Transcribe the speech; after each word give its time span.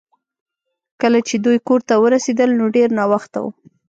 کله 1.01 1.19
چې 1.27 1.35
دوی 1.45 1.57
کور 1.67 1.79
ته 1.87 1.95
ورسیدل 2.03 2.49
نو 2.59 2.65
ډیر 2.75 2.89
ناوخته 2.99 3.37
و 3.41 3.45